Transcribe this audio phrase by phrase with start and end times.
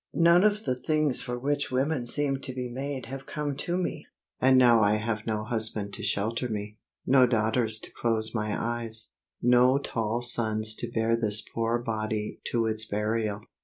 [0.15, 4.07] None of the things for which women seem to be made have come to me.
[4.39, 9.11] And now I have no husband to shelter me; no daughters to close my eyes;
[9.43, 13.41] no tall sons to bear this poor body to its burial.